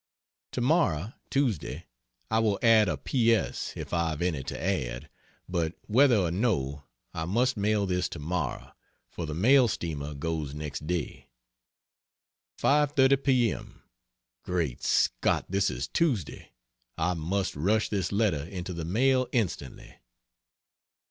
[0.53, 1.85] To morrow (Tuesday)
[2.31, 3.31] I will add a P.
[3.35, 3.73] S.
[3.75, 5.11] if I've any to add;
[5.47, 8.71] but, whether or no, I must mail this to morrow,
[9.11, 11.27] for the mail steamer goes next day.
[12.59, 13.51] 5.30 p.
[13.51, 13.83] m.
[14.43, 16.51] Great Scott, this is Tuesday!
[16.97, 19.97] I must rush this letter into the mail instantly.